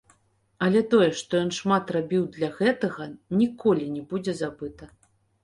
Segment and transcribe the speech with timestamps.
[0.67, 3.07] Але тое, што ён шмат рабіў для гэтага,
[3.43, 4.91] ніколі не будзе забыта.